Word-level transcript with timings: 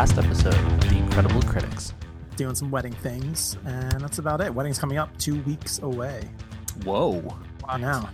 last 0.00 0.16
episode 0.16 0.54
of 0.54 0.80
The 0.88 0.96
Incredible 0.96 1.42
Critics. 1.42 1.92
Doing 2.36 2.54
some 2.54 2.70
wedding 2.70 2.94
things, 2.94 3.58
and 3.66 4.00
that's 4.00 4.16
about 4.16 4.40
it. 4.40 4.54
Wedding's 4.54 4.78
coming 4.78 4.96
up 4.96 5.14
two 5.18 5.42
weeks 5.42 5.78
away. 5.80 6.26
Whoa. 6.84 7.22
Wow. 7.68 7.76
Now, 7.76 8.08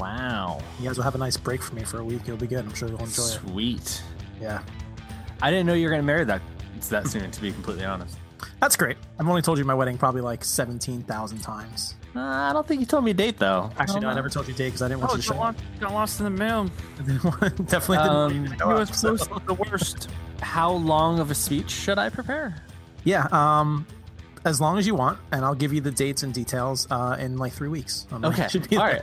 Wow. 0.00 0.60
you 0.80 0.86
guys 0.88 0.96
will 0.96 1.04
have 1.04 1.14
a 1.14 1.18
nice 1.18 1.36
break 1.36 1.62
for 1.62 1.76
me 1.76 1.84
for 1.84 2.00
a 2.00 2.04
week. 2.04 2.22
It'll 2.24 2.36
be 2.36 2.48
good. 2.48 2.64
I'm 2.64 2.74
sure 2.74 2.88
you'll 2.88 2.98
enjoy 2.98 3.22
it. 3.22 3.38
Sweet. 3.46 4.02
Yeah. 4.40 4.62
I 5.40 5.52
didn't 5.52 5.66
know 5.68 5.74
you 5.74 5.84
were 5.84 5.90
going 5.90 6.02
to 6.02 6.06
marry 6.06 6.24
that 6.24 6.42
that 6.90 7.06
soon, 7.06 7.30
to 7.30 7.40
be 7.40 7.52
completely 7.52 7.84
honest. 7.84 8.18
That's 8.60 8.74
great. 8.74 8.96
I've 9.20 9.28
only 9.28 9.42
told 9.42 9.58
you 9.58 9.64
my 9.64 9.74
wedding 9.74 9.96
probably 9.96 10.22
like 10.22 10.42
17,000 10.44 11.38
times. 11.38 11.94
Uh, 12.16 12.20
I 12.20 12.52
don't 12.52 12.66
think 12.66 12.80
you 12.80 12.86
told 12.86 13.04
me 13.04 13.12
a 13.12 13.14
date, 13.14 13.38
though. 13.38 13.70
Actually, 13.78 14.00
no, 14.00 14.08
I 14.08 14.14
never 14.14 14.28
told 14.28 14.48
you 14.48 14.54
date 14.54 14.70
because 14.70 14.82
I 14.82 14.88
didn't 14.88 15.02
want 15.02 15.12
Oh, 15.12 15.14
you 15.14 15.22
to 15.22 15.28
got 15.28 15.34
show. 15.36 15.40
lost, 15.40 15.58
got 15.78 15.92
lost 15.92 16.18
in 16.18 16.24
the 16.24 16.30
mail. 16.30 16.64
Definitely 17.06 17.98
didn't. 17.98 18.08
Um, 18.10 18.16
want 18.16 18.34
you 18.34 18.48
to 18.48 18.56
know 18.56 18.78
US 18.80 18.88
up, 18.90 18.94
so- 18.96 19.10
Post 19.10 19.30
was 19.30 19.42
the 19.46 19.54
worst. 19.54 20.08
How 20.40 20.70
long 20.72 21.18
of 21.18 21.30
a 21.30 21.34
speech 21.34 21.70
should 21.70 21.98
I 21.98 22.08
prepare? 22.10 22.56
Yeah. 23.04 23.26
Um, 23.32 23.86
as 24.44 24.60
long 24.60 24.78
as 24.78 24.86
you 24.86 24.94
want, 24.94 25.18
and 25.32 25.44
I'll 25.44 25.54
give 25.54 25.72
you 25.72 25.80
the 25.80 25.90
dates 25.90 26.22
and 26.22 26.32
details 26.32 26.86
uh, 26.90 27.16
in 27.18 27.36
like 27.38 27.52
three 27.52 27.68
weeks. 27.68 28.06
Um, 28.10 28.24
I 28.24 28.28
Okay. 28.28 28.48
should 28.48 28.68
be 28.68 28.76
All 28.76 28.86
there. 28.86 29.02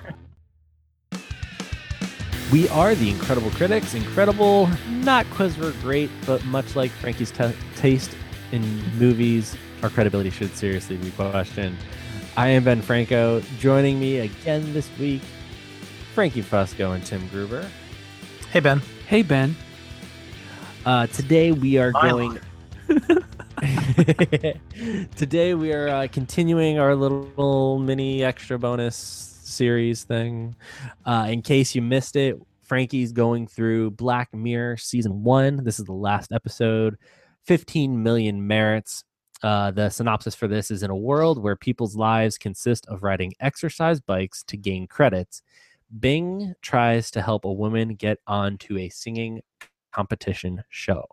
right. 1.12 1.22
We 2.52 2.70
are 2.70 2.94
the 2.96 3.10
Incredible 3.10 3.50
Critics. 3.52 3.94
Incredible, 3.94 4.70
not 4.90 5.28
because 5.30 5.58
we're 5.58 5.74
great, 5.82 6.10
but 6.26 6.44
much 6.46 6.76
like 6.76 6.92
Frankie's 6.92 7.32
t- 7.32 7.52
taste 7.76 8.16
in 8.52 8.62
movies, 8.98 9.58
our 9.84 9.90
credibility 9.90 10.30
should 10.30 10.56
seriously 10.56 10.96
be 10.98 11.12
questioned. 11.12 11.76
I 12.38 12.50
am 12.50 12.64
Ben 12.64 12.82
Franco. 12.82 13.42
Joining 13.60 14.00
me 14.00 14.20
again 14.20 14.74
this 14.74 14.90
week, 15.00 15.22
Frankie 16.14 16.44
Fusco 16.44 16.94
and 16.94 17.04
Tim 17.06 17.28
Gruber. 17.30 17.68
Hey 18.52 18.60
Ben. 18.60 18.82
Hey, 19.08 19.22
Ben. 19.22 19.56
Uh, 20.86 21.08
today 21.08 21.52
we 21.52 21.80
are 21.80 21.92
going. 21.92 22.40
today 25.16 25.56
we 25.56 25.74
are 25.74 25.88
uh, 25.88 26.08
continuing 26.12 26.78
our 26.78 26.96
little 26.96 27.80
mini 27.80 28.24
extra 28.24 28.60
bonus 28.60 28.96
series 28.96 30.04
thing. 30.04 30.56
Uh, 31.04 31.26
in 31.28 31.42
case 31.42 31.74
you 31.74 31.82
missed 31.82 32.16
it, 32.16 32.40
Frankie's 32.62 33.12
going 33.12 33.48
through 33.48 33.92
Black 33.92 34.32
Mirror 34.32 34.78
season 34.78 35.24
one. 35.24 35.64
This 35.64 35.80
is 35.80 35.86
the 35.86 35.94
last 35.94 36.32
episode. 36.32 36.98
15 37.46 38.04
million 38.04 38.46
merits. 38.46 39.04
Uh, 39.42 39.72
the 39.72 39.90
synopsis 39.90 40.36
for 40.36 40.48
this 40.48 40.70
is 40.70 40.84
in 40.84 40.92
a 40.92 40.96
world 40.96 41.42
where 41.42 41.56
people's 41.56 41.96
lives 41.96 42.38
consist 42.38 42.86
of 42.90 43.02
riding 43.02 43.34
exercise 43.40 44.00
bikes 44.00 44.44
to 44.44 44.56
gain 44.56 44.86
credits. 44.86 45.42
Bing 46.00 46.54
tries 46.62 47.10
to 47.12 47.24
help 47.24 47.44
a 47.44 47.52
woman 47.52 47.96
get 47.96 48.20
onto 48.28 48.78
a 48.78 48.90
singing 48.90 49.42
competition 49.96 50.64
show. 50.70 51.06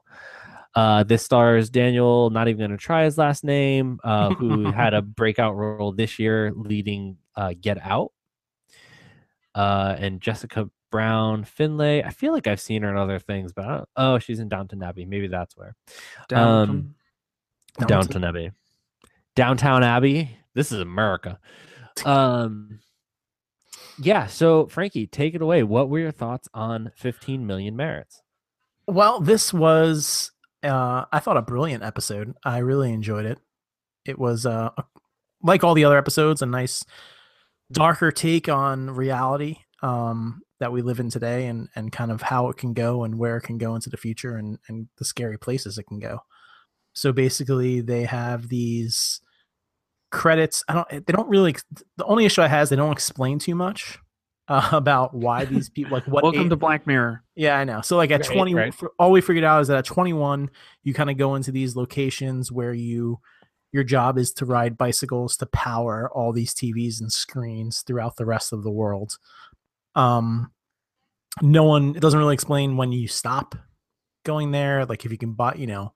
Uh, 0.75 1.03
this 1.05 1.23
stars 1.23 1.69
Daniel, 1.71 2.31
not 2.31 2.49
even 2.49 2.59
going 2.59 2.71
to 2.71 2.77
try 2.77 3.05
his 3.05 3.19
last 3.19 3.45
name, 3.45 4.01
uh, 4.03 4.33
who 4.35 4.71
had 4.73 4.95
a 4.95 5.03
breakout 5.21 5.55
role 5.55 5.93
this 5.93 6.19
year 6.19 6.51
leading 6.57 7.19
uh, 7.37 7.53
Get 7.61 7.79
Out. 7.85 8.13
Uh, 9.55 9.95
and 9.99 10.21
Jessica 10.21 10.71
Brown 10.91 11.45
Findlay. 11.45 12.03
I 12.03 12.11
feel 12.11 12.33
like 12.33 12.47
I've 12.47 12.61
seen 12.61 12.83
her 12.83 12.91
in 12.91 12.97
other 12.97 13.19
things, 13.19 13.53
but 13.53 13.65
I 13.67 13.77
don't, 13.77 13.89
oh, 13.97 14.19
she's 14.19 14.41
in 14.41 14.49
Downton 14.49 14.83
Abbey. 14.83 15.05
Maybe 15.05 15.27
that's 15.29 15.57
where. 15.57 15.75
Down 16.29 16.49
Um, 16.49 16.95
from- 17.79 17.87
Downton 17.87 18.25
Abbey. 18.25 18.51
Downtown 19.37 19.83
Abbey. 19.83 20.37
This 20.55 20.73
is 20.73 20.81
America. 20.81 21.39
Um 22.05 22.81
yeah, 23.99 24.27
so 24.27 24.67
Frankie, 24.69 25.07
take 25.07 25.35
it 25.35 25.43
away. 25.43 25.63
What 25.63 25.91
were 25.91 25.99
your 25.99 26.11
thoughts 26.13 26.49
on 26.55 26.91
15 26.97 27.47
million 27.47 27.77
merits? 27.77 28.22
Well, 28.87 29.21
this 29.21 29.53
was, 29.53 30.33
uh, 30.63 31.05
I 31.13 31.21
thought, 31.21 31.37
a 31.37 31.43
brilliant 31.43 31.83
episode. 31.85 32.35
I 32.45 32.59
really 32.59 32.93
enjoyed 32.93 33.27
it. 33.27 33.39
It 34.05 34.19
was, 34.19 34.45
uh, 34.47 34.71
like 35.43 35.65
all 35.65 35.75
the 35.75 35.85
other 35.85 35.99
episodes, 35.99 36.43
a 36.43 36.47
nice, 36.47 36.85
darker 37.71 38.11
take 38.13 38.49
on 38.49 38.91
reality 38.91 39.59
um, 39.83 40.43
that 40.61 40.73
we 40.73 40.83
live 40.83 41.01
in 41.01 41.11
today 41.11 41.47
and, 41.47 41.69
and 41.75 41.91
kind 41.91 42.11
of 42.11 42.23
how 42.23 42.49
it 42.49 42.57
can 42.57 42.75
go 42.75 43.05
and 43.05 43.19
where 43.19 43.37
it 43.37 43.43
can 43.43 43.59
go 43.59 43.75
into 43.75 43.91
the 43.91 43.97
future 43.97 44.37
and, 44.37 44.59
and 44.69 44.89
the 44.99 45.05
scary 45.05 45.39
places 45.39 45.79
it 45.79 45.87
can 45.87 45.99
go. 45.99 46.21
So 46.93 47.13
basically, 47.13 47.81
they 47.81 48.05
have 48.05 48.49
these 48.49 49.21
credits. 50.11 50.63
I 50.69 50.75
don't, 50.75 51.07
they 51.07 51.13
don't 51.13 51.29
really, 51.29 51.57
the 51.97 52.05
only 52.05 52.27
issue 52.27 52.43
I 52.43 52.49
has 52.49 52.69
they 52.69 52.77
don't 52.77 52.93
explain 52.93 53.39
too 53.39 53.55
much 53.55 53.99
uh, 54.53 54.69
about 54.73 55.15
why 55.15 55.45
these 55.45 55.69
people, 55.69 55.93
like 55.93 56.07
what 56.07 56.23
Welcome 56.23 56.43
age- 56.43 56.49
to 56.51 56.57
Black 56.57 56.87
Mirror. 56.87 57.23
yeah, 57.37 57.57
I 57.59 57.65
know. 57.65 57.81
So 57.81 57.97
like 57.97 58.11
at 58.11 58.21
Right, 58.29 58.37
20 58.37 58.55
right. 58.55 58.75
for- 58.75 58.93
all 58.99 59.11
we 59.11 59.21
figured 59.21 59.45
out 59.45 59.61
is 59.63 59.69
that 59.69 59.79
at 59.79 59.85
21 59.85 60.51
you 60.85 60.93
kind 60.95 61.11
of 61.11 61.17
go 61.17 61.35
into 61.35 61.51
these 61.53 61.75
locations 61.77 62.51
where 62.53 62.73
you 62.75 63.19
your 63.73 63.85
job 63.85 64.19
is 64.19 64.33
to 64.35 64.45
ride 64.45 64.77
bicycles 64.77 65.35
to 65.39 65.47
power 65.47 66.11
all 66.13 66.31
these 66.33 66.55
TVs 66.55 67.01
and 67.01 67.11
screens 67.11 67.81
throughout 67.81 68.17
the 68.17 68.27
rest 68.27 68.53
of 68.53 68.63
the 68.63 68.71
world. 68.71 69.17
Um 69.95 70.53
no 71.41 71.65
one 71.65 71.97
it 71.97 72.01
doesn't 72.01 72.19
really 72.19 72.35
explain 72.35 72.77
when 72.77 72.93
you 72.93 73.09
stop 73.09 73.55
going 74.25 74.51
there 74.51 74.85
like 74.85 75.05
if 75.07 75.11
you 75.13 75.19
can 75.19 75.33
buy, 75.33 75.55
you 75.55 75.67
know, 75.67 75.93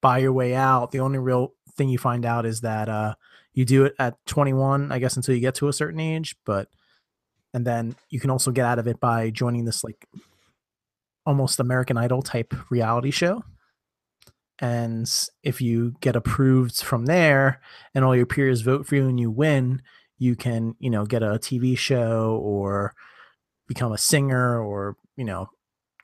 buy 0.00 0.18
your 0.18 0.32
way 0.32 0.54
out. 0.54 0.92
The 0.92 1.00
only 1.00 1.18
real 1.18 1.52
thing 1.76 1.88
you 1.88 1.98
find 1.98 2.24
out 2.24 2.46
is 2.46 2.60
that 2.60 2.88
uh 2.88 3.14
you 3.52 3.64
do 3.64 3.84
it 3.86 3.94
at 3.98 4.14
21 4.26 4.92
I 4.92 4.98
guess 4.98 5.16
until 5.16 5.34
you 5.34 5.40
get 5.40 5.56
to 5.56 5.68
a 5.68 5.72
certain 5.72 5.98
age, 6.00 6.36
but 6.44 6.68
and 7.56 7.66
then 7.66 7.96
you 8.10 8.20
can 8.20 8.28
also 8.28 8.50
get 8.50 8.66
out 8.66 8.78
of 8.78 8.86
it 8.86 9.00
by 9.00 9.30
joining 9.30 9.64
this 9.64 9.82
like 9.82 10.06
almost 11.24 11.58
American 11.58 11.96
Idol 11.96 12.20
type 12.20 12.52
reality 12.70 13.10
show. 13.10 13.42
And 14.58 15.10
if 15.42 15.62
you 15.62 15.94
get 16.02 16.16
approved 16.16 16.82
from 16.82 17.06
there 17.06 17.62
and 17.94 18.04
all 18.04 18.14
your 18.14 18.26
peers 18.26 18.60
vote 18.60 18.86
for 18.86 18.96
you 18.96 19.08
and 19.08 19.18
you 19.18 19.30
win, 19.30 19.80
you 20.18 20.36
can, 20.36 20.74
you 20.80 20.90
know, 20.90 21.06
get 21.06 21.22
a 21.22 21.38
TV 21.38 21.78
show 21.78 22.38
or 22.42 22.92
become 23.66 23.90
a 23.90 23.98
singer 23.98 24.62
or, 24.62 24.98
you 25.16 25.24
know, 25.24 25.48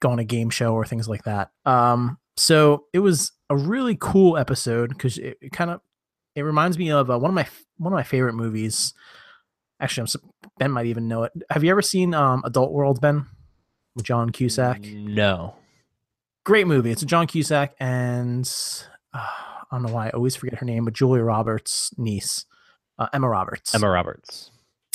go 0.00 0.08
on 0.08 0.18
a 0.18 0.24
game 0.24 0.48
show 0.48 0.72
or 0.72 0.86
things 0.86 1.06
like 1.06 1.24
that. 1.24 1.50
Um, 1.66 2.16
so 2.38 2.86
it 2.94 3.00
was 3.00 3.30
a 3.50 3.56
really 3.58 3.98
cool 4.00 4.38
episode 4.38 4.88
because 4.88 5.18
it, 5.18 5.36
it 5.42 5.52
kind 5.52 5.70
of 5.70 5.82
it 6.34 6.42
reminds 6.42 6.78
me 6.78 6.90
of 6.90 7.10
uh, 7.10 7.18
one 7.18 7.30
of 7.30 7.34
my 7.34 7.46
one 7.76 7.92
of 7.92 7.96
my 7.96 8.04
favorite 8.04 8.32
movies. 8.32 8.94
Actually, 9.82 10.08
I'm 10.14 10.30
Ben 10.58 10.70
might 10.70 10.86
even 10.86 11.08
know 11.08 11.24
it. 11.24 11.32
Have 11.50 11.64
you 11.64 11.70
ever 11.70 11.82
seen 11.82 12.14
um, 12.14 12.42
Adult 12.44 12.72
World, 12.72 13.00
Ben? 13.00 13.26
With 13.94 14.06
John 14.06 14.30
Cusack 14.30 14.80
No. 14.80 15.54
great 16.44 16.66
movie. 16.66 16.90
It's 16.90 17.02
a 17.02 17.06
John 17.06 17.26
Cusack 17.26 17.74
and 17.78 18.50
uh, 19.12 19.18
I 19.18 19.64
don't 19.70 19.82
know 19.82 19.92
why 19.92 20.06
I 20.06 20.10
always 20.10 20.34
forget 20.36 20.58
her 20.60 20.64
name, 20.66 20.84
but 20.86 20.94
Julia 20.94 21.22
Roberts' 21.22 21.90
niece, 21.98 22.46
uh, 22.98 23.08
Emma 23.12 23.28
Roberts. 23.28 23.74
Emma 23.74 23.90
Roberts. 23.90 24.50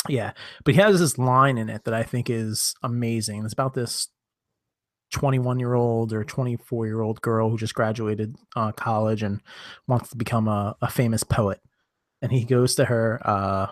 Yeah, 0.09 0.31
but 0.63 0.73
he 0.73 0.81
has 0.81 0.99
this 0.99 1.17
line 1.17 1.57
in 1.57 1.69
it 1.69 1.83
that 1.83 1.93
I 1.93 2.03
think 2.03 2.29
is 2.29 2.73
amazing. 2.81 3.43
It's 3.43 3.53
about 3.53 3.73
this 3.73 4.07
21 5.11 5.59
year 5.59 5.73
old 5.73 6.13
or 6.13 6.23
24 6.23 6.85
year 6.85 7.01
old 7.01 7.21
girl 7.21 7.49
who 7.49 7.57
just 7.57 7.73
graduated 7.75 8.35
uh, 8.55 8.71
college 8.71 9.21
and 9.23 9.41
wants 9.87 10.09
to 10.09 10.17
become 10.17 10.47
a, 10.47 10.75
a 10.81 10.89
famous 10.89 11.23
poet. 11.23 11.59
And 12.21 12.31
he 12.31 12.45
goes 12.45 12.75
to 12.75 12.85
her, 12.85 13.21
uh, 13.23 13.67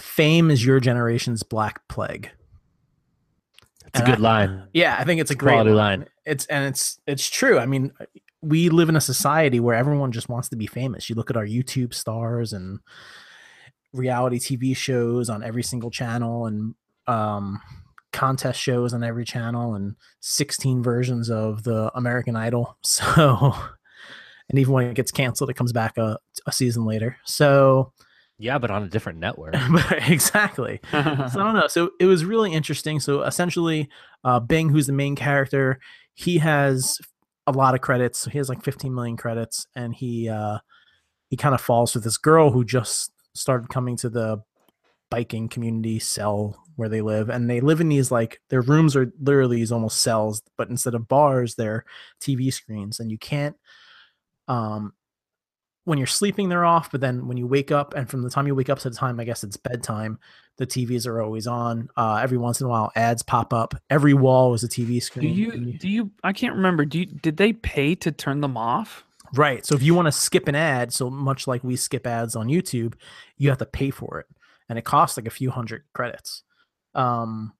Fame 0.00 0.50
is 0.50 0.64
your 0.64 0.80
generation's 0.80 1.42
black 1.42 1.86
plague. 1.88 2.30
It's 3.86 4.00
a 4.00 4.04
good 4.04 4.16
I- 4.18 4.18
line. 4.18 4.68
Yeah, 4.72 4.96
I 4.98 5.04
think 5.04 5.20
it's 5.20 5.30
a 5.30 5.34
great 5.34 5.54
Quality 5.54 5.70
line. 5.70 6.00
line. 6.00 6.08
It's 6.26 6.44
and 6.46 6.64
it's 6.66 7.00
it's 7.06 7.28
true. 7.28 7.58
I 7.58 7.66
mean, 7.66 7.92
we 8.42 8.68
live 8.68 8.88
in 8.88 8.96
a 8.96 9.00
society 9.00 9.60
where 9.60 9.74
everyone 9.74 10.12
just 10.12 10.28
wants 10.28 10.48
to 10.50 10.56
be 10.56 10.66
famous. 10.66 11.08
You 11.08 11.16
look 11.16 11.30
at 11.30 11.36
our 11.36 11.46
YouTube 11.46 11.94
stars 11.94 12.52
and 12.52 12.80
reality 13.94 14.38
TV 14.38 14.76
shows 14.76 15.30
on 15.30 15.42
every 15.42 15.62
single 15.62 15.90
channel 15.90 16.46
and 16.46 16.74
um 17.06 17.60
contest 18.12 18.60
shows 18.60 18.92
on 18.92 19.02
every 19.02 19.24
channel 19.24 19.74
and 19.74 19.94
16 20.20 20.82
versions 20.82 21.30
of 21.30 21.62
the 21.62 21.90
American 21.94 22.36
Idol. 22.36 22.76
So 22.84 23.54
and 24.50 24.58
even 24.58 24.72
when 24.72 24.86
it 24.86 24.94
gets 24.94 25.10
canceled 25.10 25.50
it 25.50 25.54
comes 25.56 25.72
back 25.72 25.96
a, 25.98 26.18
a 26.46 26.52
season 26.52 26.84
later. 26.84 27.16
So 27.24 27.92
Yeah, 28.38 28.58
but 28.58 28.70
on 28.70 28.84
a 28.84 28.88
different 28.88 29.18
network. 29.18 29.54
exactly 30.08 30.80
so 30.92 30.98
I 30.98 31.28
don't 31.28 31.54
know. 31.54 31.66
So 31.66 31.90
it 31.98 32.06
was 32.06 32.24
really 32.24 32.52
interesting. 32.52 33.00
So 33.00 33.22
essentially, 33.22 33.88
uh, 34.24 34.40
Bing, 34.40 34.68
who's 34.68 34.86
the 34.86 34.92
main 34.92 35.16
character, 35.16 35.80
he 36.14 36.38
has 36.38 36.98
a 37.46 37.52
lot 37.52 37.74
of 37.74 37.80
credits. 37.80 38.20
So 38.20 38.30
he 38.30 38.38
has 38.38 38.48
like 38.48 38.62
15 38.62 38.94
million 38.94 39.16
credits, 39.16 39.66
and 39.74 39.94
he 39.94 40.28
uh, 40.28 40.58
he 41.30 41.36
kind 41.36 41.54
of 41.54 41.60
falls 41.60 41.94
with 41.94 42.04
this 42.04 42.16
girl 42.16 42.50
who 42.52 42.64
just 42.64 43.12
started 43.34 43.68
coming 43.70 43.96
to 43.96 44.08
the 44.08 44.42
biking 45.10 45.48
community 45.48 45.98
cell 45.98 46.62
where 46.76 46.88
they 46.88 47.00
live, 47.00 47.28
and 47.28 47.50
they 47.50 47.60
live 47.60 47.80
in 47.80 47.88
these 47.88 48.10
like 48.12 48.40
their 48.50 48.60
rooms 48.62 48.94
are 48.94 49.12
literally 49.20 49.56
these 49.56 49.72
almost 49.72 50.02
cells, 50.02 50.42
but 50.56 50.68
instead 50.70 50.94
of 50.94 51.08
bars, 51.08 51.56
they're 51.56 51.84
TV 52.20 52.52
screens, 52.52 53.00
and 53.00 53.10
you 53.10 53.18
can't 53.18 53.56
um 54.46 54.92
when 55.88 55.96
you're 55.96 56.06
sleeping 56.06 56.50
they're 56.50 56.66
off, 56.66 56.90
but 56.90 57.00
then 57.00 57.26
when 57.26 57.38
you 57.38 57.46
wake 57.46 57.72
up 57.72 57.94
and 57.94 58.08
from 58.10 58.22
the 58.22 58.28
time 58.28 58.46
you 58.46 58.54
wake 58.54 58.68
up 58.68 58.78
to 58.80 58.90
the 58.90 58.96
time 58.96 59.18
I 59.18 59.24
guess 59.24 59.42
it's 59.42 59.56
bedtime, 59.56 60.18
the 60.58 60.66
TVs 60.66 61.06
are 61.06 61.22
always 61.22 61.46
on. 61.46 61.88
Uh, 61.96 62.20
every 62.22 62.36
once 62.36 62.60
in 62.60 62.66
a 62.66 62.70
while 62.70 62.92
ads 62.94 63.22
pop 63.22 63.54
up. 63.54 63.74
Every 63.88 64.12
wall 64.12 64.52
is 64.52 64.62
a 64.62 64.68
TV 64.68 65.02
screen 65.02 65.34
Do 65.34 65.40
you 65.40 65.78
do 65.78 65.88
you? 65.88 66.10
I 66.22 66.34
can't 66.34 66.54
remember. 66.56 66.84
Do 66.84 66.98
you? 66.98 67.06
Did 67.06 67.38
they 67.38 67.54
pay 67.54 67.94
to 67.96 68.12
turn 68.12 68.42
them 68.42 68.56
off? 68.56 69.04
Right. 69.34 69.64
So 69.64 69.74
if 69.74 69.82
you 69.82 69.94
want 69.94 70.06
to 70.06 70.12
skip 70.12 70.46
an 70.46 70.54
ad, 70.54 70.92
so 70.92 71.08
much 71.08 71.46
like 71.46 71.64
we 71.64 71.74
skip 71.76 72.06
ads 72.06 72.36
on 72.36 72.48
YouTube, 72.48 72.94
you 73.38 73.48
have 73.48 73.58
to 73.58 73.66
pay 73.66 73.90
for 73.90 74.20
it. 74.20 74.26
And 74.68 74.78
it 74.78 74.84
costs 74.84 75.16
like 75.16 75.26
a 75.26 75.30
few 75.30 75.50
hundred 75.50 75.84
credits. 75.94 76.42
Um 76.94 77.54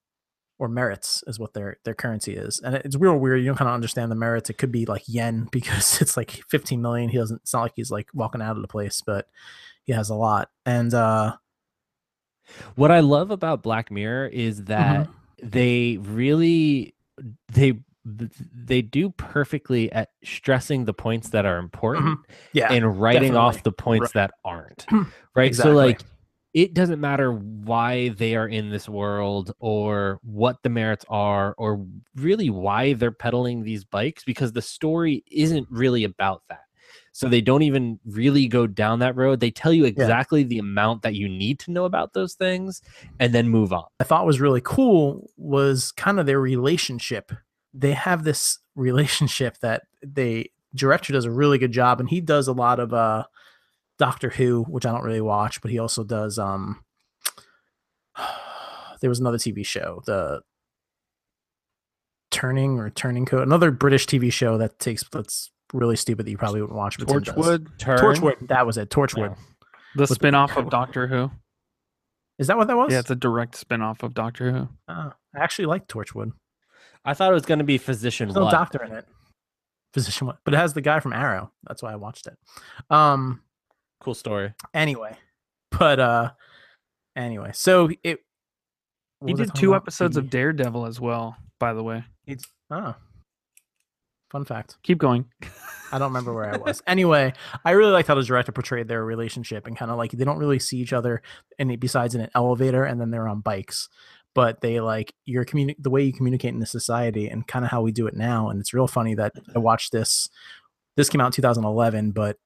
or 0.58 0.68
merits 0.68 1.22
is 1.26 1.38
what 1.38 1.54
their 1.54 1.76
their 1.84 1.94
currency 1.94 2.34
is. 2.34 2.60
And 2.60 2.74
it's 2.74 2.96
real 2.96 3.16
weird. 3.18 3.40
You 3.40 3.46
don't 3.46 3.56
kind 3.56 3.68
of 3.68 3.74
understand 3.74 4.10
the 4.10 4.16
merits. 4.16 4.50
It 4.50 4.58
could 4.58 4.72
be 4.72 4.86
like 4.86 5.02
yen 5.06 5.48
because 5.52 6.00
it's 6.00 6.16
like 6.16 6.42
15 6.48 6.82
million. 6.82 7.08
He 7.08 7.18
doesn't 7.18 7.42
it's 7.42 7.52
not 7.54 7.62
like 7.62 7.72
he's 7.76 7.90
like 7.90 8.08
walking 8.14 8.42
out 8.42 8.56
of 8.56 8.62
the 8.62 8.68
place, 8.68 9.00
but 9.00 9.28
he 9.84 9.92
has 9.92 10.10
a 10.10 10.14
lot. 10.14 10.50
And 10.66 10.92
uh 10.94 11.36
What 12.74 12.90
I 12.90 13.00
love 13.00 13.30
about 13.30 13.62
Black 13.62 13.90
Mirror 13.90 14.28
is 14.28 14.64
that 14.64 15.08
they 15.42 15.98
really 16.00 16.94
they 17.52 17.74
they 18.04 18.80
do 18.80 19.10
perfectly 19.10 19.92
at 19.92 20.10
stressing 20.24 20.86
the 20.86 20.94
points 20.94 21.28
that 21.30 21.44
are 21.44 21.58
important 21.58 22.18
yeah. 22.54 22.72
and 22.72 22.98
writing 22.98 23.36
off 23.36 23.62
the 23.62 23.72
points 23.72 24.14
Right. 24.14 24.28
that 24.28 24.30
aren't. 24.44 24.86
Right. 25.34 25.46
Exactly. 25.46 25.72
So 25.72 25.76
like 25.76 26.00
it 26.54 26.74
doesn't 26.74 27.00
matter 27.00 27.32
why 27.32 28.08
they 28.10 28.34
are 28.34 28.48
in 28.48 28.70
this 28.70 28.88
world 28.88 29.52
or 29.60 30.18
what 30.22 30.62
the 30.62 30.70
merits 30.70 31.04
are 31.08 31.54
or 31.58 31.84
really 32.16 32.50
why 32.50 32.94
they're 32.94 33.12
peddling 33.12 33.62
these 33.62 33.84
bikes 33.84 34.24
because 34.24 34.52
the 34.52 34.62
story 34.62 35.22
isn't 35.30 35.68
really 35.70 36.04
about 36.04 36.42
that. 36.48 36.62
So 37.12 37.28
they 37.28 37.40
don't 37.40 37.62
even 37.62 37.98
really 38.06 38.46
go 38.46 38.66
down 38.66 39.00
that 39.00 39.16
road. 39.16 39.40
They 39.40 39.50
tell 39.50 39.72
you 39.72 39.84
exactly 39.84 40.44
the 40.44 40.58
amount 40.58 41.02
that 41.02 41.14
you 41.14 41.28
need 41.28 41.58
to 41.60 41.72
know 41.72 41.84
about 41.84 42.12
those 42.12 42.34
things 42.34 42.80
and 43.18 43.34
then 43.34 43.48
move 43.48 43.72
on. 43.72 43.86
I 43.98 44.04
thought 44.04 44.24
was 44.24 44.40
really 44.40 44.60
cool 44.62 45.28
was 45.36 45.92
kind 45.92 46.20
of 46.20 46.26
their 46.26 46.40
relationship. 46.40 47.32
They 47.74 47.92
have 47.92 48.24
this 48.24 48.58
relationship 48.76 49.58
that 49.58 49.82
they 50.02 50.50
director 50.74 51.12
does 51.12 51.24
a 51.24 51.30
really 51.30 51.58
good 51.58 51.72
job, 51.72 51.98
and 51.98 52.08
he 52.08 52.20
does 52.20 52.46
a 52.46 52.52
lot 52.52 52.78
of 52.78 52.94
uh 52.94 53.24
Doctor 53.98 54.30
Who, 54.30 54.64
which 54.64 54.86
I 54.86 54.92
don't 54.92 55.02
really 55.04 55.20
watch, 55.20 55.60
but 55.60 55.70
he 55.70 55.78
also 55.78 56.04
does 56.04 56.38
um 56.38 56.82
there 59.00 59.10
was 59.10 59.20
another 59.20 59.38
TV 59.38 59.64
show, 59.64 60.02
the 60.06 60.40
Turning 62.30 62.78
or 62.78 62.90
Turning 62.90 63.24
Code, 63.26 63.42
another 63.42 63.70
British 63.70 64.06
TV 64.06 64.32
show 64.32 64.58
that 64.58 64.78
takes 64.78 65.02
that's 65.10 65.50
really 65.72 65.96
stupid 65.96 66.26
that 66.26 66.30
you 66.30 66.36
probably 66.38 66.60
wouldn't 66.60 66.76
watch. 66.76 66.98
But 66.98 67.08
Torchwood, 67.08 67.78
Turn. 67.78 67.98
Torchwood, 67.98 68.48
that 68.48 68.66
was 68.66 68.76
it. 68.76 68.90
Torchwood. 68.90 69.30
No. 69.30 69.36
the 69.96 70.02
With- 70.02 70.10
spin-off 70.10 70.56
of 70.56 70.70
Doctor 70.70 71.06
Who. 71.06 71.30
Is 72.38 72.46
that 72.46 72.56
what 72.56 72.68
that 72.68 72.76
was? 72.76 72.92
Yeah, 72.92 73.00
it's 73.00 73.10
a 73.10 73.16
direct 73.16 73.56
spin-off 73.56 74.02
of 74.04 74.14
Doctor 74.14 74.52
Who. 74.52 74.68
Oh, 74.88 75.12
I 75.34 75.38
actually 75.38 75.66
like 75.66 75.88
Torchwood. 75.88 76.32
I 77.04 77.14
thought 77.14 77.30
it 77.30 77.34
was 77.34 77.46
going 77.46 77.58
to 77.58 77.64
be 77.64 77.78
physician 77.78 78.28
There's 78.28 78.36
no 78.36 78.44
what? 78.44 78.50
doctor 78.52 78.82
in 78.84 78.92
it. 78.92 79.06
Physician, 79.94 80.26
what? 80.26 80.38
But 80.44 80.54
it 80.54 80.58
has 80.58 80.74
the 80.74 80.80
guy 80.82 81.00
from 81.00 81.14
Arrow. 81.14 81.50
That's 81.66 81.82
why 81.82 81.92
I 81.92 81.96
watched 81.96 82.26
it. 82.26 82.36
Um. 82.90 83.40
Cool 84.00 84.14
story. 84.14 84.54
Anyway, 84.74 85.16
but 85.70 85.98
uh. 86.00 86.30
Anyway, 87.16 87.50
so 87.52 87.90
it. 88.04 88.20
He 89.26 89.34
did 89.34 89.52
two 89.54 89.74
episodes 89.74 90.14
The- 90.14 90.20
of 90.20 90.30
Daredevil 90.30 90.86
as 90.86 91.00
well. 91.00 91.36
By 91.58 91.72
the 91.72 91.82
way, 91.82 92.04
It's 92.26 92.44
oh. 92.70 92.94
Fun 94.30 94.44
fact. 94.44 94.76
keep 94.82 94.98
going. 94.98 95.24
I 95.90 95.98
don't 95.98 96.10
remember 96.10 96.34
where 96.34 96.52
I 96.54 96.58
was. 96.58 96.82
anyway, 96.86 97.32
I 97.64 97.70
really 97.70 97.92
liked 97.92 98.08
how 98.08 98.14
the 98.14 98.22
director 98.22 98.52
portrayed 98.52 98.86
their 98.86 99.02
relationship 99.04 99.66
and 99.66 99.74
kind 99.76 99.90
of 99.90 99.96
like 99.96 100.10
they 100.12 100.24
don't 100.24 100.38
really 100.38 100.58
see 100.58 100.76
each 100.78 100.92
other, 100.92 101.22
and 101.58 101.72
it, 101.72 101.80
besides 101.80 102.14
in 102.14 102.20
an 102.20 102.28
elevator, 102.34 102.84
and 102.84 103.00
then 103.00 103.10
they're 103.10 103.26
on 103.26 103.40
bikes. 103.40 103.88
But 104.34 104.60
they 104.60 104.80
like 104.80 105.14
your 105.24 105.44
communi- 105.46 105.76
the 105.78 105.88
way 105.90 106.04
you 106.04 106.12
communicate 106.12 106.52
in 106.52 106.60
the 106.60 106.66
society 106.66 107.26
and 107.28 107.46
kind 107.46 107.64
of 107.64 107.70
how 107.70 107.80
we 107.80 107.90
do 107.90 108.06
it 108.06 108.14
now. 108.14 108.50
And 108.50 108.60
it's 108.60 108.74
real 108.74 108.86
funny 108.86 109.14
that 109.14 109.32
I 109.56 109.58
watched 109.58 109.90
this. 109.92 110.28
This 110.96 111.08
came 111.08 111.22
out 111.22 111.26
in 111.26 111.32
2011, 111.32 112.10
but 112.12 112.36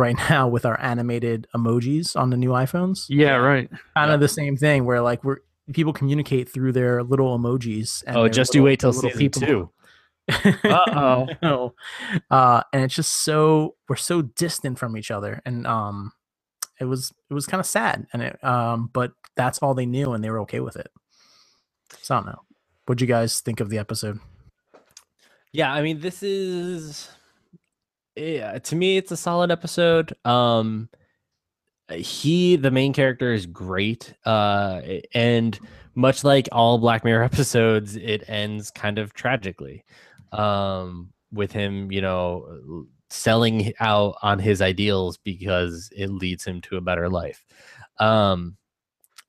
right 0.00 0.16
now 0.30 0.48
with 0.48 0.64
our 0.66 0.78
animated 0.80 1.46
emojis 1.54 2.16
on 2.16 2.30
the 2.30 2.36
new 2.36 2.50
iPhones, 2.50 3.04
Yeah, 3.08 3.36
right. 3.36 3.68
kind 3.94 4.08
Yeah. 4.08 4.14
of 4.14 4.20
the 4.20 4.28
same 4.28 4.56
thing 4.56 4.84
where 4.84 5.00
like 5.00 5.22
we're 5.22 5.38
people 5.72 5.92
communicate 5.92 6.48
through 6.52 6.72
their 6.72 7.04
little 7.04 7.38
emojis. 7.38 8.02
And 8.06 8.16
Oh, 8.16 8.22
their 8.22 8.30
just 8.30 8.54
you 8.54 8.60
little- 8.62 8.64
wait 8.72 8.80
till 8.80 8.90
little 8.90 9.10
season 9.10 9.30
people- 9.30 9.46
two. 9.46 9.70
Uh-oh. 10.64 11.74
Uh, 12.30 12.62
and 12.72 12.84
it's 12.84 12.94
just 12.94 13.24
so 13.24 13.74
we're 13.88 13.96
so 13.96 14.22
distant 14.22 14.78
from 14.78 14.96
each 14.96 15.10
other, 15.10 15.40
and 15.44 15.66
um, 15.66 16.12
it 16.78 16.84
was 16.84 17.12
it 17.28 17.34
was 17.34 17.46
kind 17.46 17.60
of 17.60 17.66
sad, 17.66 18.06
and 18.12 18.22
it 18.22 18.44
um, 18.44 18.90
but 18.92 19.12
that's 19.36 19.58
all 19.58 19.74
they 19.74 19.86
knew, 19.86 20.12
and 20.12 20.22
they 20.22 20.30
were 20.30 20.40
okay 20.42 20.60
with 20.60 20.76
it. 20.76 20.88
So 22.02 22.14
I 22.14 22.18
don't 22.18 22.26
know. 22.26 22.42
What'd 22.86 23.00
you 23.00 23.06
guys 23.08 23.40
think 23.40 23.58
of 23.60 23.70
the 23.70 23.78
episode? 23.78 24.20
Yeah, 25.52 25.72
I 25.72 25.82
mean, 25.82 25.98
this 26.00 26.22
is 26.22 27.10
yeah, 28.16 28.58
to 28.58 28.76
me 28.76 28.96
it's 28.96 29.12
a 29.12 29.16
solid 29.16 29.50
episode. 29.50 30.14
Um 30.24 30.88
he 31.90 32.56
the 32.56 32.70
main 32.70 32.92
character 32.92 33.32
is 33.32 33.46
great. 33.46 34.14
Uh 34.24 34.80
and 35.14 35.58
much 35.94 36.24
like 36.24 36.48
all 36.52 36.78
Black 36.78 37.04
Mirror 37.04 37.24
episodes, 37.32 37.96
it 37.96 38.24
ends 38.28 38.70
kind 38.70 38.98
of 38.98 39.14
tragically. 39.14 39.84
Um 40.32 41.12
with 41.32 41.52
him, 41.52 41.92
you 41.92 42.00
know, 42.00 42.86
selling 43.10 43.72
out 43.80 44.16
on 44.22 44.38
his 44.38 44.62
ideals 44.62 45.18
because 45.18 45.90
it 45.96 46.10
leads 46.10 46.44
him 46.44 46.60
to 46.62 46.76
a 46.76 46.80
better 46.80 47.08
life. 47.08 47.44
Um 47.98 48.56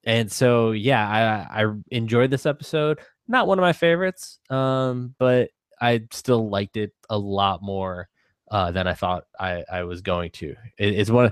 and 0.03 0.31
so 0.31 0.71
yeah, 0.71 1.47
I 1.53 1.63
I 1.63 1.73
enjoyed 1.91 2.31
this 2.31 2.45
episode. 2.45 2.99
Not 3.27 3.47
one 3.47 3.59
of 3.59 3.63
my 3.63 3.73
favorites, 3.73 4.39
um, 4.49 5.15
but 5.19 5.51
I 5.79 6.01
still 6.11 6.49
liked 6.49 6.77
it 6.77 6.91
a 7.09 7.17
lot 7.17 7.61
more 7.61 8.09
uh, 8.51 8.69
than 8.69 8.86
I 8.86 8.94
thought 8.94 9.24
I, 9.39 9.63
I 9.71 9.83
was 9.83 10.01
going 10.01 10.30
to. 10.31 10.50
It, 10.77 10.94
it's 10.94 11.09
one. 11.09 11.31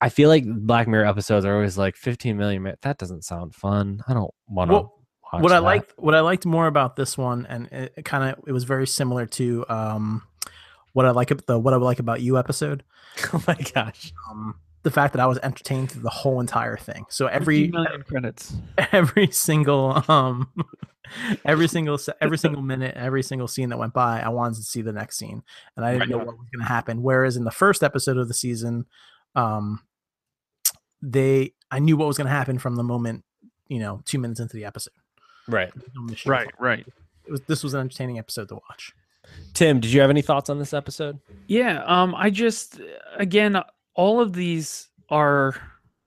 I 0.00 0.08
feel 0.08 0.28
like 0.28 0.44
Black 0.44 0.88
Mirror 0.88 1.06
episodes 1.06 1.46
are 1.46 1.54
always 1.54 1.78
like 1.78 1.96
15 1.96 2.36
million. 2.36 2.62
minutes. 2.62 2.80
That 2.82 2.98
doesn't 2.98 3.24
sound 3.24 3.54
fun. 3.54 4.02
I 4.08 4.12
don't 4.12 4.34
want 4.48 4.70
to. 4.70 4.74
Well, 4.74 4.98
watch 5.32 5.42
what 5.42 5.52
I 5.52 5.56
that. 5.56 5.62
liked 5.62 5.94
what 5.96 6.14
I 6.14 6.20
liked 6.20 6.44
more 6.44 6.66
about 6.66 6.96
this 6.96 7.16
one, 7.16 7.46
and 7.46 7.68
it, 7.68 7.94
it 7.96 8.04
kind 8.04 8.24
of 8.24 8.44
it 8.48 8.52
was 8.52 8.64
very 8.64 8.86
similar 8.86 9.26
to 9.26 9.64
um, 9.68 10.22
what 10.92 11.06
I 11.06 11.12
like 11.12 11.30
ab- 11.30 11.46
the 11.46 11.58
what 11.58 11.72
I 11.72 11.76
like 11.76 12.00
about 12.00 12.20
you 12.20 12.36
episode. 12.36 12.82
oh 13.32 13.42
my 13.46 13.56
gosh. 13.72 14.12
Um, 14.28 14.56
the 14.82 14.90
fact 14.90 15.14
that 15.14 15.20
I 15.20 15.26
was 15.26 15.38
entertained 15.38 15.92
through 15.92 16.02
the 16.02 16.10
whole 16.10 16.40
entire 16.40 16.76
thing. 16.76 17.06
So 17.08 17.26
every 17.26 17.68
million 17.68 18.02
credits. 18.02 18.54
every 18.92 19.30
single 19.30 20.02
um 20.08 20.48
every 21.44 21.68
single 21.68 21.98
every 22.20 22.38
single 22.38 22.62
minute 22.62 22.94
every 22.96 23.22
single 23.22 23.48
scene 23.48 23.68
that 23.70 23.78
went 23.78 23.92
by 23.92 24.20
i 24.20 24.28
wanted 24.28 24.56
to 24.56 24.62
see 24.62 24.82
the 24.82 24.92
next 24.92 25.16
scene 25.18 25.42
and 25.76 25.84
i 25.84 25.92
didn't 25.92 26.00
Right. 26.02 26.08
know 26.10 26.18
what 26.18 26.38
was 26.38 26.48
going 26.52 26.60
to 26.66 26.68
happen 26.68 27.02
whereas 27.02 27.36
in 27.36 27.44
the 27.44 27.50
first 27.50 27.82
episode 27.82 28.16
of 28.16 28.28
the 28.28 28.34
season 28.34 28.86
um 29.34 29.80
they 31.02 31.52
i 31.70 31.78
knew 31.78 31.96
what 31.96 32.08
was 32.08 32.16
going 32.16 32.26
to 32.26 32.32
happen 32.32 32.58
from 32.58 32.76
the 32.76 32.82
moment 32.82 33.24
you 33.68 33.78
know 33.78 34.00
two 34.04 34.18
minutes 34.18 34.40
into 34.40 34.56
the 34.56 34.64
episode 34.64 34.92
Right. 35.48 35.70
No 35.94 36.02
mission. 36.02 36.28
Right, 36.28 36.48
right. 36.58 36.84
it 37.24 37.30
was, 37.30 37.40
this 37.46 37.62
was 37.62 37.72
an 37.74 37.80
entertaining 37.82 38.18
episode 38.18 38.48
to 38.48 38.56
watch 38.56 38.92
Tim, 39.54 39.78
did 39.80 39.92
you 39.92 40.00
have 40.00 40.10
any 40.10 40.22
thoughts 40.22 40.50
on 40.50 40.58
this 40.60 40.72
episode? 40.72 41.18
Yeah, 41.48 41.82
um 41.84 42.14
I 42.16 42.30
just 42.30 42.80
again 43.16 43.56
all 43.94 44.20
of 44.20 44.32
these 44.32 44.88
are 45.08 45.54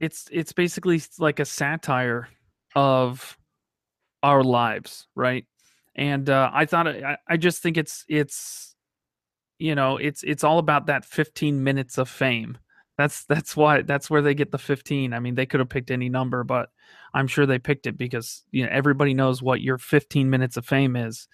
it's 0.01 0.27
it's 0.31 0.51
basically 0.53 1.01
like 1.19 1.39
a 1.39 1.45
satire 1.45 2.27
of 2.75 3.37
our 4.23 4.43
lives, 4.43 5.07
right? 5.15 5.45
And 5.95 6.29
uh 6.29 6.49
I 6.53 6.65
thought 6.65 6.87
I, 6.87 7.17
I 7.27 7.37
just 7.37 7.61
think 7.61 7.77
it's 7.77 8.05
it's 8.07 8.75
you 9.59 9.75
know, 9.75 9.97
it's 9.97 10.23
it's 10.23 10.43
all 10.43 10.59
about 10.59 10.87
that 10.87 11.05
15 11.05 11.63
minutes 11.63 11.97
of 11.97 12.09
fame. 12.09 12.57
That's 12.97 13.25
that's 13.25 13.55
why 13.55 13.81
that's 13.81 14.09
where 14.09 14.21
they 14.21 14.33
get 14.33 14.51
the 14.51 14.57
15. 14.57 15.13
I 15.13 15.19
mean, 15.19 15.35
they 15.35 15.45
could 15.45 15.59
have 15.59 15.69
picked 15.69 15.91
any 15.91 16.09
number, 16.09 16.43
but 16.43 16.69
I'm 17.13 17.27
sure 17.27 17.45
they 17.45 17.59
picked 17.59 17.87
it 17.87 17.97
because 17.97 18.43
you 18.51 18.63
know 18.63 18.69
everybody 18.71 19.13
knows 19.13 19.41
what 19.41 19.61
your 19.61 19.77
15 19.77 20.29
minutes 20.29 20.57
of 20.57 20.65
fame 20.65 20.95
is. 20.95 21.27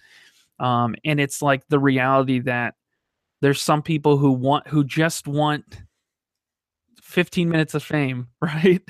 Um 0.58 0.94
and 1.04 1.20
it's 1.20 1.42
like 1.42 1.66
the 1.68 1.78
reality 1.78 2.40
that 2.40 2.74
there's 3.40 3.60
some 3.62 3.82
people 3.82 4.16
who 4.16 4.32
want 4.32 4.68
who 4.68 4.84
just 4.84 5.28
want 5.28 5.82
15 7.06 7.48
minutes 7.48 7.74
of 7.74 7.82
fame 7.82 8.28
right? 8.40 8.82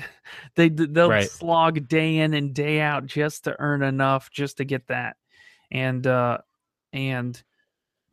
They 0.55 0.69
they'll 0.69 1.09
Right. 1.09 1.29
slog 1.29 1.87
day 1.87 2.17
in 2.17 2.33
and 2.33 2.53
day 2.53 2.81
out 2.81 3.05
just 3.05 3.43
to 3.45 3.55
earn 3.59 3.83
enough 3.83 4.31
just 4.31 4.57
to 4.57 4.65
get 4.65 4.87
that. 4.87 5.17
And 5.71 6.05
uh 6.05 6.39
and 6.93 7.41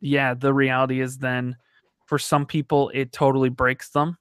yeah 0.01 0.33
the 0.33 0.53
reality 0.53 1.01
is 1.01 1.17
then 1.17 1.55
for 2.05 2.19
some 2.19 2.45
people 2.45 2.91
it 2.93 3.11
totally 3.11 3.49
breaks 3.49 3.89
them 3.89 4.17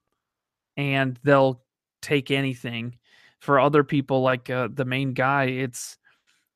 and 0.77 1.19
they'll 1.23 1.63
take 2.03 2.31
anything. 2.31 2.99
For 3.41 3.61
other 3.61 3.85
people 3.85 4.23
like 4.23 4.49
uh, 4.49 4.69
the 4.73 4.87
main 4.87 5.13
guy 5.13 5.45
it's 5.45 5.99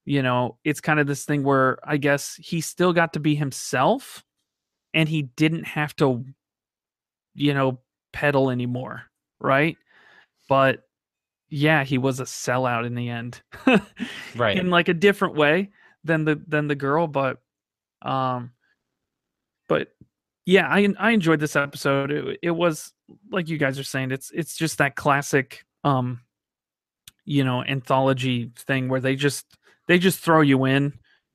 you 0.06 0.22
know 0.22 0.56
it's 0.64 0.80
kind 0.80 1.00
of 1.00 1.06
this 1.06 1.24
thing 1.26 1.42
where 1.42 1.78
i 1.84 1.98
guess 1.98 2.36
he 2.36 2.60
still 2.62 2.94
got 2.94 3.12
to 3.12 3.20
be 3.20 3.34
himself 3.34 4.24
and 4.94 5.08
he 5.08 5.22
didn't 5.22 5.64
have 5.64 5.94
to 5.96 6.24
you 7.34 7.54
know 7.54 7.80
peddle 8.12 8.50
anymore, 8.50 9.02
right? 9.40 9.76
But 10.48 10.84
yeah, 11.48 11.84
he 11.84 11.98
was 11.98 12.20
a 12.20 12.24
sellout 12.24 12.86
in 12.86 12.94
the 12.94 13.08
end. 13.08 13.40
Right. 14.36 14.58
in 14.58 14.70
like 14.70 14.88
a 14.88 14.94
different 14.94 15.34
way 15.34 15.70
than 16.04 16.24
the 16.24 16.40
than 16.46 16.68
the 16.68 16.74
girl, 16.74 17.06
but 17.06 17.38
um 18.02 18.52
but 19.68 19.88
yeah, 20.46 20.66
I 20.68 20.88
I 20.98 21.10
enjoyed 21.10 21.40
this 21.40 21.56
episode. 21.56 22.10
It, 22.10 22.38
it 22.42 22.50
was 22.50 22.92
like 23.30 23.48
you 23.48 23.58
guys 23.58 23.78
are 23.78 23.84
saying, 23.84 24.12
it's 24.12 24.30
it's 24.30 24.56
just 24.56 24.78
that 24.78 24.96
classic 24.96 25.64
um 25.84 26.20
you 27.24 27.44
know, 27.44 27.62
anthology 27.62 28.50
thing 28.56 28.88
where 28.88 29.00
they 29.00 29.14
just 29.16 29.46
they 29.86 29.98
just 29.98 30.20
throw 30.20 30.40
you 30.40 30.64
in. 30.64 30.92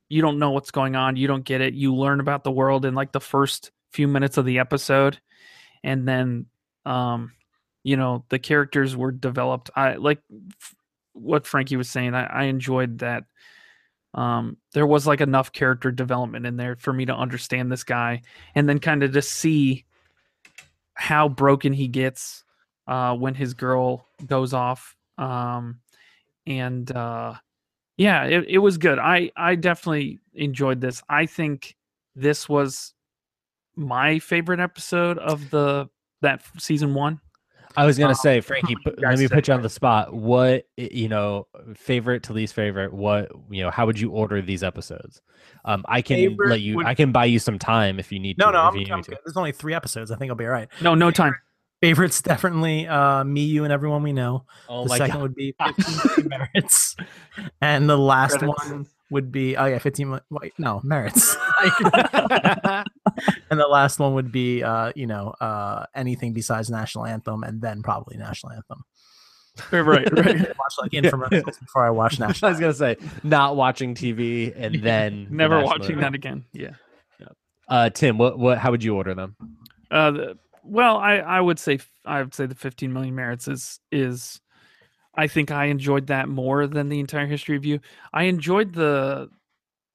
You 0.10 0.22
don't 0.22 0.40
know 0.40 0.52
what's 0.52 0.72
going 0.72 0.96
on, 0.96 1.16
you 1.16 1.28
don't 1.28 1.46
get 1.46 1.62
it. 1.62 1.74
You 1.74 1.94
learn 1.94 2.20
about 2.20 2.44
the 2.44 2.52
world 2.52 2.86
in 2.86 2.96
like 2.96 3.12
the 3.12 3.20
first 3.20 3.72
few 3.92 4.08
minutes 4.08 4.38
of 4.38 4.46
the 4.46 4.60
episode 4.60 5.20
and 5.84 6.08
then 6.08 6.46
um 6.86 7.32
you 7.84 7.98
know, 7.98 8.26
the 8.30 8.40
characters 8.40 8.96
were 8.96 9.12
developed. 9.12 9.70
I 9.76 9.96
like 9.96 10.20
f- 10.62 10.76
what 11.14 11.46
Frankie 11.46 11.76
was 11.76 11.90
saying. 11.90 12.16
I, 12.16 12.26
I 12.26 12.44
enjoyed 12.44 13.00
that 13.00 13.26
um, 14.14 14.58
there 14.74 14.86
was 14.86 15.08
like 15.08 15.22
enough 15.22 15.52
character 15.52 15.92
development 15.92 16.46
in 16.46 16.58
there 16.58 16.76
for 16.76 16.94
me 16.94 17.06
to 17.06 17.16
understand 17.16 17.72
this 17.72 17.84
guy 17.84 18.22
and 18.56 18.70
then 18.70 18.80
kind 18.80 19.04
of 19.04 19.14
to 19.14 19.22
see 19.22 19.86
how 20.94 21.28
broken 21.28 21.74
he 21.74 21.88
gets 21.88 22.44
uh, 22.88 23.16
when 23.16 23.34
his 23.34 23.54
girl 23.54 24.06
goes 24.26 24.54
off 24.54 24.96
um, 25.18 25.80
and 26.46 26.92
uh, 26.96 27.34
yeah 27.98 28.24
it, 28.26 28.46
it 28.48 28.58
was 28.58 28.78
good 28.78 29.00
i 29.00 29.32
i 29.36 29.56
definitely 29.56 30.20
enjoyed 30.34 30.82
this 30.82 31.02
i 31.10 31.26
think 31.26 31.76
this 32.16 32.50
was 32.50 32.94
my 33.76 34.20
favorite 34.20 34.60
episode 34.60 35.18
of 35.20 35.50
the 35.52 35.88
that 36.22 36.42
season 36.58 36.94
one 36.94 37.20
I 37.76 37.86
was 37.86 37.98
gonna 37.98 38.10
Um, 38.12 38.16
say, 38.16 38.42
Frankie, 38.42 38.76
put, 38.84 39.00
let 39.02 39.18
me 39.18 39.28
put 39.28 39.48
you 39.48 39.54
on 39.54 39.62
the 39.62 39.70
spot. 39.70 40.14
What 40.14 40.66
you 40.78 41.08
know, 41.10 41.48
favorite 41.76 42.24
to 42.24 42.34
least 42.34 42.54
favorite? 42.54 42.94
What 42.94 43.32
you 43.50 43.64
know? 43.64 43.72
How 43.72 43.86
would 43.86 44.00
you 44.00 44.12
order 44.12 44.42
these 44.42 44.64
episodes? 44.64 45.22
Um, 45.66 45.84
I 45.88 46.02
can 46.02 46.18
Favorite 46.18 46.50
let 46.50 46.62
you. 46.62 46.78
would- 46.78 46.86
I 46.86 46.94
can 46.96 47.12
buy 47.12 47.26
you 47.26 47.40
some 47.40 47.58
time 47.60 48.00
if 48.00 48.12
you 48.12 48.20
need 48.20 48.38
No, 48.38 48.48
to. 48.48 48.52
no, 48.54 48.60
I'm, 48.64 48.76
you 48.76 48.86
I'm 48.92 48.98
me 49.00 49.04
to. 49.04 49.10
good. 49.12 49.20
There's 49.26 49.38
only 49.38 49.52
three 49.52 49.74
episodes. 49.74 50.12
I 50.12 50.16
think 50.18 50.30
I'll 50.30 50.36
be 50.36 50.46
all 50.46 50.52
right. 50.52 50.68
no 50.82 50.96
no 50.96 51.12
time 51.12 51.36
Favorites 51.82 52.22
definitely 52.22 52.88
uh, 52.88 53.26
me, 53.26 53.42
you, 53.42 53.66
and 53.66 53.74
everyone 53.74 54.04
we 54.04 54.14
know. 54.14 54.46
Oh 54.70 54.84
the 54.84 54.90
my 54.90 54.98
second 54.98 55.16
god! 55.16 55.22
would 55.24 55.36
be 55.36 55.54
15 55.66 56.30
merits, 56.30 56.96
and 57.62 57.90
the 57.90 57.98
last 57.98 58.38
Credits. 58.38 58.70
one 58.70 58.86
would 59.14 59.32
be 59.32 59.56
oh 59.56 59.66
yeah, 59.66 59.78
15. 59.80 60.10
mi- 60.10 60.20
Wait, 60.30 60.54
no 60.58 60.82
merits. 60.84 61.36
and 61.64 63.60
the 63.60 63.68
last 63.70 64.00
one 64.00 64.14
would 64.16 64.32
be 64.32 64.64
uh, 64.64 64.92
you 64.96 65.08
know 65.08 65.30
uh, 65.40 65.86
anything 65.96 66.34
besides 66.34 66.70
national 66.70 67.06
anthem, 67.06 67.44
and 67.44 67.62
then 67.62 67.82
probably 67.82 68.18
national 68.18 68.52
anthem. 68.54 68.84
right 69.72 70.12
right 70.12 70.58
Watch 70.58 70.74
like 70.82 70.92
infomercials 70.92 71.60
before 71.60 71.86
I 71.86 71.92
watch 71.92 72.20
national. 72.20 72.48
I 72.50 72.52
was 72.52 72.60
gonna 72.60 72.74
say 72.74 72.98
not 73.24 73.56
watching 73.56 73.94
TV 73.94 74.52
and 74.56 74.82
then 74.84 75.28
never 75.30 75.56
national 75.62 75.70
watching 75.70 75.96
anthem. 75.98 76.00
that 76.02 76.16
again 76.16 76.46
yeah 76.54 76.72
Uh, 77.70 77.90
Tim, 77.92 78.18
what 78.18 78.38
what? 78.40 78.58
How 78.58 78.72
would 78.72 78.84
you 78.84 78.96
order 78.96 79.14
them? 79.14 79.36
Uh, 79.92 80.12
the, 80.12 80.38
well, 80.64 80.98
I 80.98 81.18
I 81.18 81.40
would 81.40 81.60
say 81.60 81.78
I 82.04 82.22
would 82.24 82.34
say 82.34 82.48
the 82.48 82.56
15 82.56 82.92
million 82.92 83.14
merits 83.16 83.48
is 83.48 83.80
is 83.92 84.42
I 85.16 85.28
think 85.28 85.52
I 85.52 85.66
enjoyed 85.66 86.08
that 86.08 86.28
more 86.28 86.66
than 86.68 86.90
the 86.90 87.00
entire 87.00 87.28
history 87.28 87.56
of 87.56 87.66
you. 87.66 87.80
I 88.14 88.24
enjoyed 88.24 88.74
the 88.74 89.30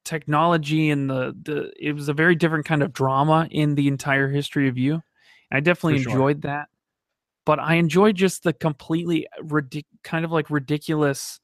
technology 0.05 0.91
and 0.91 1.11
the 1.11 1.37
the 1.43 1.73
it 1.79 1.93
was 1.93 2.09
a 2.09 2.15
very 2.15 2.35
different 2.35 2.65
kind 2.65 2.83
of 2.83 2.93
drama 2.93 3.47
in 3.51 3.75
the 3.75 3.89
entire 3.89 4.29
history 4.29 4.69
of 4.69 4.79
you. 4.79 5.03
I 5.53 5.61
definitely 5.61 6.03
sure. 6.03 6.13
enjoyed 6.13 6.43
that. 6.43 6.69
But 7.45 7.59
I 7.59 7.75
enjoyed 7.75 8.15
just 8.17 8.43
the 8.43 8.53
completely 8.53 9.27
ridic- 9.43 9.87
kind 10.05 10.25
of 10.25 10.31
like 10.31 10.51
ridiculous 10.51 11.41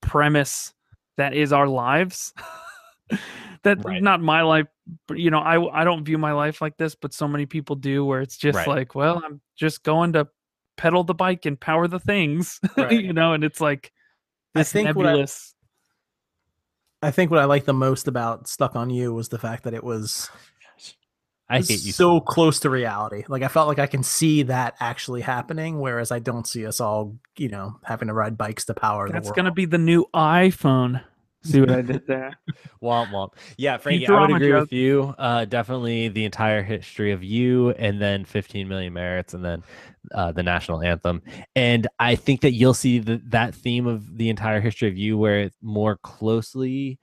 premise 0.00 0.74
that 1.16 1.34
is 1.34 1.52
our 1.52 1.68
lives. 1.68 2.32
that 3.62 3.84
Right. 3.84 4.02
not 4.02 4.22
my 4.22 4.42
life 4.42 4.66
but 5.06 5.18
you 5.18 5.30
know 5.30 5.40
I 5.40 5.80
I 5.82 5.84
don't 5.84 6.04
view 6.04 6.16
my 6.16 6.32
life 6.32 6.62
like 6.62 6.76
this 6.76 6.94
but 6.94 7.12
so 7.12 7.28
many 7.28 7.44
people 7.46 7.76
do 7.76 8.04
where 8.04 8.20
it's 8.22 8.36
just 8.36 8.56
Right. 8.56 8.68
like 8.68 8.94
well 8.94 9.22
I'm 9.24 9.40
just 9.56 9.82
going 9.82 10.12
to 10.14 10.28
pedal 10.80 11.04
the 11.04 11.12
bike 11.14 11.44
and 11.44 11.60
power 11.60 11.86
the 11.86 12.00
things 12.00 12.58
Right. 12.76 12.92
you 12.92 13.12
know 13.12 13.34
and 13.34 13.44
it's 13.44 13.60
like 13.60 13.92
I 14.54 14.60
this 14.60 14.72
think 14.72 14.96
what 14.96 15.04
I- 15.06 15.10
nebulous 15.10 15.54
I 17.02 17.10
think 17.10 17.30
what 17.30 17.40
I 17.40 17.44
liked 17.44 17.66
the 17.66 17.72
most 17.72 18.08
about 18.08 18.48
Stuck 18.48 18.76
on 18.76 18.88
You 18.90 19.12
was 19.14 19.28
the 19.28 19.38
fact 19.38 19.64
that 19.64 19.74
it 19.74 19.84
was 19.84 20.30
I 21.50 21.58
hate 21.58 21.82
you 21.84 21.92
so 21.92 22.20
close 22.20 22.60
to 22.60 22.70
reality. 22.70 23.24
Like 23.28 23.42
I 23.42 23.48
felt 23.48 23.66
like 23.68 23.78
I 23.80 23.86
can 23.88 24.02
see 24.04 24.44
that 24.44 24.74
actually 24.78 25.20
happening, 25.20 25.80
whereas 25.80 26.12
I 26.12 26.20
don't 26.20 26.46
see 26.46 26.64
us 26.64 26.80
all, 26.80 27.16
you 27.36 27.48
know, 27.48 27.80
having 27.82 28.06
to 28.08 28.14
ride 28.14 28.38
bikes 28.38 28.66
to 28.66 28.74
power 28.74 29.06
the 29.08 29.12
that's 29.14 29.32
gonna 29.32 29.50
be 29.50 29.64
the 29.64 29.76
new 29.78 30.06
iPhone 30.14 31.02
see 31.42 31.60
what 31.60 31.70
I 31.70 31.82
did 31.82 32.06
there 32.06 32.38
Womp 32.82 33.10
womp. 33.10 33.34
Yeah, 33.56 33.76
Frankie, 33.78 34.06
I 34.06 34.20
would 34.20 34.30
agree 34.36 34.48
joke. 34.48 34.60
with 34.62 34.72
you. 34.72 35.14
Uh, 35.18 35.44
definitely 35.44 36.08
the 36.08 36.24
entire 36.24 36.62
history 36.62 37.12
of 37.12 37.22
you, 37.22 37.70
and 37.70 38.00
then 38.00 38.24
15 38.24 38.66
million 38.68 38.92
merits, 38.92 39.34
and 39.34 39.44
then 39.44 39.62
uh, 40.12 40.32
the 40.32 40.42
national 40.42 40.82
anthem. 40.82 41.22
And 41.54 41.86
I 41.98 42.14
think 42.16 42.40
that 42.40 42.52
you'll 42.52 42.74
see 42.74 42.98
the, 42.98 43.20
that 43.26 43.54
theme 43.54 43.86
of 43.86 44.16
the 44.18 44.28
entire 44.30 44.60
history 44.60 44.88
of 44.88 44.96
you, 44.96 45.16
where 45.18 45.40
it 45.40 45.54
more 45.62 45.96
closely 45.98 46.98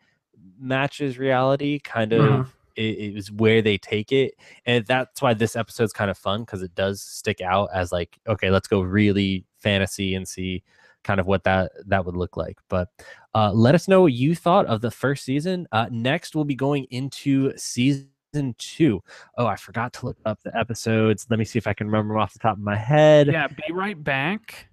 matches 0.59 1.17
reality. 1.17 1.79
Kind 1.79 2.13
of, 2.13 2.21
Mhm. 2.21 2.47
it, 2.75 2.81
it 2.99 3.13
was 3.15 3.31
where 3.31 3.61
they 3.61 3.77
take 3.77 4.11
it, 4.11 4.33
and 4.65 4.85
that's 4.85 5.21
why 5.21 5.33
this 5.33 5.55
episode's 5.55 5.93
kind 5.93 6.11
of 6.11 6.17
fun 6.17 6.41
because 6.41 6.61
it 6.61 6.75
does 6.75 7.01
stick 7.01 7.39
out 7.41 7.69
as 7.73 7.91
like, 7.91 8.19
okay, 8.27 8.49
let's 8.49 8.67
go 8.67 8.81
really 8.81 9.45
fantasy 9.57 10.13
and 10.15 10.27
see 10.27 10.63
kind 11.07 11.19
of 11.19 11.25
what 11.25 11.43
that 11.45 11.71
that 11.87 12.05
would 12.05 12.15
look 12.17 12.37
like. 12.37 12.59
But 12.69 12.89
uh, 13.33 13.51
let 13.53 13.73
us 13.73 13.87
know 13.87 14.01
what 14.01 14.13
you 14.13 14.35
thought 14.35 14.65
of 14.67 14.81
the 14.81 14.91
first 14.91 15.23
season. 15.25 15.67
Uh, 15.71 15.87
next, 15.89 16.35
we'll 16.35 16.43
be 16.45 16.53
going 16.55 16.85
into 16.91 17.51
season 17.57 18.09
two. 18.57 19.01
Oh, 19.37 19.47
I 19.47 19.55
forgot 19.55 19.93
to 19.93 20.05
look 20.05 20.17
up 20.25 20.39
the 20.43 20.55
episodes. 20.55 21.25
Let 21.29 21.39
me 21.39 21.45
see 21.45 21.57
if 21.57 21.65
I 21.65 21.73
can 21.73 21.87
remember 21.87 22.13
them 22.13 22.21
off 22.21 22.33
the 22.33 22.39
top 22.39 22.57
of 22.57 22.63
my 22.63 22.75
head. 22.75 23.27
yeah 23.27 23.47
be 23.47 23.73
right 23.73 24.01
back 24.03 24.67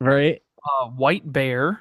Right. 0.00 0.42
uh 0.64 0.88
White 0.88 1.30
Bear 1.32 1.80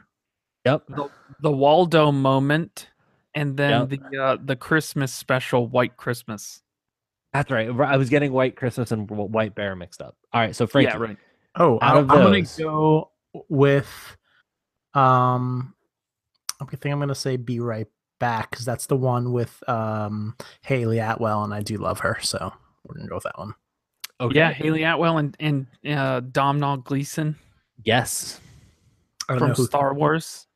Yep. 0.65 0.83
the 0.89 1.09
the 1.41 1.51
Waldo 1.51 2.11
moment 2.11 2.89
and 3.33 3.57
then 3.57 3.89
Yep. 3.89 3.89
the 4.11 4.17
uh, 4.23 4.37
the 4.43 4.55
Christmas 4.55 5.11
special 5.13 5.67
White 5.67 5.97
Christmas 5.97 6.61
That's 7.33 7.51
right. 7.51 7.67
I 7.69 7.97
was 7.97 8.09
getting 8.09 8.31
White 8.31 8.55
Christmas 8.55 8.91
and 8.91 9.09
White 9.09 9.55
Bear 9.55 9.75
mixed 9.75 10.01
up. 10.01 10.15
All 10.31 10.39
right. 10.41 10.55
So 10.55 10.65
Frankie, 10.67 10.91
yeah 10.93 10.97
right 11.03 11.17
Oh, 11.57 11.79
Out 11.81 11.95
I, 11.95 11.99
of 11.99 12.11
I'm 12.11 12.17
gonna 12.17 12.39
those- 12.41 12.57
go 12.57 13.11
with 13.49 14.17
um 14.93 15.73
I 16.61 16.65
think 16.65 16.93
I'm 16.93 16.99
gonna 16.99 17.15
say 17.15 17.35
be 17.37 17.59
right 17.59 17.87
back 18.19 18.49
because 18.49 18.65
that's 18.65 18.85
the 18.87 18.95
one 18.95 19.31
with 19.33 19.61
um 19.67 20.35
Hayley 20.61 20.99
Atwell 20.99 21.43
and 21.43 21.53
I 21.53 21.61
do 21.61 21.77
love 21.77 21.99
her, 21.99 22.17
so 22.21 22.53
we're 22.83 22.95
gonna 22.95 23.09
go 23.09 23.15
with 23.15 23.23
that 23.25 23.37
one. 23.37 23.53
Okay. 24.21 24.37
yeah 24.37 24.51
Hayley 24.53 24.83
Atwell 24.83 25.17
and 25.17 25.35
and 25.39 25.67
uh, 25.85 26.21
Domhnall 26.21 26.77
Gleeson 26.77 27.35
Yes. 27.83 28.39
From 29.27 29.39
know 29.49 29.53
Star 29.53 29.93
Wars 29.95 30.47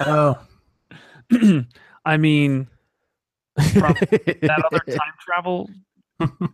Oh, 0.00 0.38
I 2.06 2.16
mean 2.16 2.68
From 3.74 3.94
that 4.10 4.62
other 4.72 4.84
time 4.88 5.12
travel 5.20 5.68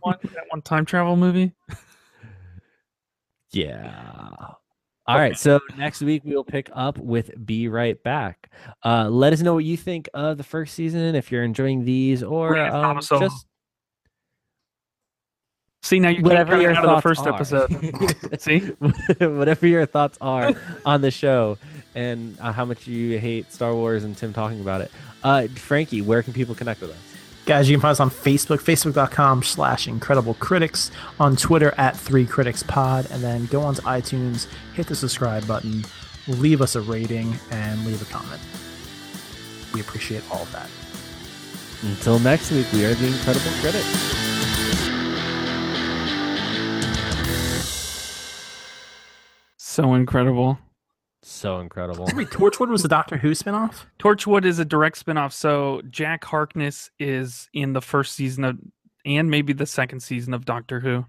one 0.01 0.17
that 0.23 0.45
one 0.49 0.61
time 0.61 0.83
travel 0.85 1.15
movie 1.15 1.53
Yeah. 3.51 4.35
All 5.09 5.17
right. 5.17 5.35
So 5.37 5.59
next 5.75 6.01
week 6.01 6.21
we'll 6.23 6.43
pick 6.43 6.69
up 6.71 6.99
with 6.99 7.31
Be 7.43 7.67
Right 7.67 8.01
Back. 8.03 8.51
Uh, 8.85 9.09
let 9.09 9.33
us 9.33 9.41
know 9.41 9.55
what 9.55 9.65
you 9.65 9.75
think 9.75 10.07
of 10.13 10.37
the 10.37 10.43
first 10.43 10.75
season, 10.75 11.15
if 11.15 11.31
you're 11.31 11.43
enjoying 11.43 11.83
these, 11.83 12.21
or 12.21 12.57
um, 12.59 12.99
just 13.01 13.47
see 15.81 15.99
now 15.99 16.09
you 16.09 16.21
whatever 16.21 16.61
your 16.61 16.75
out 16.75 16.85
of 16.85 16.95
the 16.97 17.01
first 17.01 17.25
are. 17.25 17.33
episode 17.33 17.71
see 18.39 18.59
whatever 19.19 19.65
your 19.65 19.85
thoughts 19.85 20.17
are 20.19 20.53
on 20.85 21.01
the 21.01 21.09
show 21.09 21.57
and 21.95 22.37
uh, 22.39 22.51
how 22.51 22.65
much 22.65 22.85
you 22.85 23.17
hate 23.17 23.51
Star 23.51 23.73
Wars 23.73 24.03
and 24.03 24.15
Tim 24.15 24.31
talking 24.31 24.61
about 24.61 24.81
it. 24.81 24.91
Uh, 25.23 25.47
Frankie, 25.47 26.01
where 26.01 26.21
can 26.21 26.33
people 26.33 26.53
connect 26.53 26.81
with 26.81 26.91
us? 26.91 27.08
Guys, 27.49 27.67
you 27.67 27.75
can 27.75 27.81
find 27.81 27.93
us 27.93 27.99
on 27.99 28.11
Facebook, 28.11 28.59
facebook.com 28.59 29.41
slash 29.41 29.87
incredible 29.87 30.35
critics, 30.35 30.91
on 31.19 31.35
Twitter 31.35 31.73
at 31.79 31.97
three 31.97 32.23
critics 32.23 32.61
pod, 32.61 33.07
and 33.09 33.23
then 33.23 33.47
go 33.47 33.63
onto 33.63 33.81
iTunes, 33.81 34.45
hit 34.75 34.85
the 34.85 34.93
subscribe 34.93 35.47
button, 35.47 35.83
leave 36.27 36.61
us 36.61 36.75
a 36.75 36.81
rating, 36.81 37.33
and 37.49 37.83
leave 37.87 38.03
a 38.03 38.05
comment. 38.13 38.39
We 39.73 39.81
appreciate 39.81 40.21
all 40.29 40.43
of 40.43 40.51
that. 40.51 40.69
Until 41.81 42.19
next 42.19 42.51
week, 42.51 42.71
we 42.71 42.85
are 42.85 42.93
the 42.93 43.07
Incredible 43.07 43.49
Critics. 43.61 44.19
so 49.57 49.95
incredible 49.95 50.59
So 51.29 51.59
incredible. 51.59 52.09
Wait, 52.15 52.29
Torchwood 52.29 52.69
was 52.69 52.81
the 52.81 52.87
Doctor 52.87 53.15
Who 53.15 53.31
spinoff? 53.31 53.85
Torchwood 53.99 54.45
is 54.45 54.57
a 54.57 54.65
direct 54.65 54.97
spin-off 54.97 55.31
so 55.31 55.81
Jack 55.89 56.23
Harkness 56.25 56.89
is 56.99 57.47
in 57.53 57.73
the 57.73 57.81
first 57.81 58.15
season 58.15 58.43
of 58.43 58.57
and 59.05 59.29
maybe 59.29 59.53
the 59.53 59.65
second 59.65 60.01
season 60.01 60.33
of 60.33 60.43
Doctor 60.43 60.79
Who 60.79 61.05